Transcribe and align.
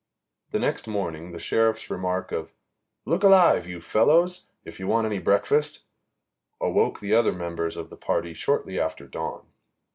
The 0.49 0.57
next 0.57 0.87
morning 0.87 1.31
the 1.31 1.37
Sheriff's 1.37 1.91
remark 1.91 2.31
of 2.31 2.55
"Look 3.05 3.21
alive, 3.21 3.67
you 3.67 3.79
fellows, 3.79 4.49
if 4.65 4.79
you 4.79 4.87
want 4.87 5.05
any 5.05 5.19
breakfast," 5.19 5.81
awoke 6.59 7.01
the 7.01 7.13
other 7.13 7.31
members 7.33 7.77
of 7.77 7.91
the 7.91 7.97
party 7.97 8.33
shortly 8.33 8.79
after 8.79 9.05
dawn. 9.05 9.45